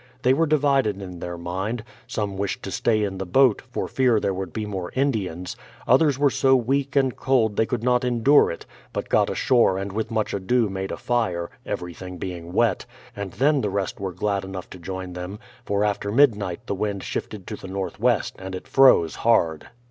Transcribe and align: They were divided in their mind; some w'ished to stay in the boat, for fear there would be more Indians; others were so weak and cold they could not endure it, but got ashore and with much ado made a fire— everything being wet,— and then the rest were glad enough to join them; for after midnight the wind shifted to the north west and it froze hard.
They 0.23 0.33
were 0.33 0.47
divided 0.47 0.99
in 0.99 1.19
their 1.19 1.37
mind; 1.37 1.83
some 2.07 2.35
w'ished 2.35 2.61
to 2.63 2.71
stay 2.71 3.03
in 3.03 3.19
the 3.19 3.25
boat, 3.27 3.61
for 3.69 3.87
fear 3.87 4.19
there 4.19 4.33
would 4.33 4.51
be 4.51 4.65
more 4.65 4.91
Indians; 4.95 5.55
others 5.87 6.17
were 6.17 6.31
so 6.31 6.55
weak 6.55 6.95
and 6.95 7.15
cold 7.15 7.55
they 7.55 7.67
could 7.67 7.83
not 7.83 8.03
endure 8.03 8.49
it, 8.49 8.65
but 8.93 9.09
got 9.09 9.29
ashore 9.29 9.77
and 9.77 9.91
with 9.91 10.09
much 10.09 10.33
ado 10.33 10.69
made 10.69 10.91
a 10.91 10.97
fire— 10.97 11.51
everything 11.77 12.17
being 12.17 12.51
wet,— 12.51 12.87
and 13.15 13.33
then 13.33 13.61
the 13.61 13.69
rest 13.69 13.99
were 13.99 14.11
glad 14.11 14.43
enough 14.43 14.67
to 14.71 14.79
join 14.79 15.13
them; 15.13 15.37
for 15.65 15.83
after 15.83 16.11
midnight 16.11 16.61
the 16.65 16.73
wind 16.73 17.03
shifted 17.03 17.45
to 17.45 17.55
the 17.55 17.67
north 17.67 17.99
west 17.99 18.35
and 18.39 18.55
it 18.55 18.67
froze 18.67 19.17
hard. 19.17 19.67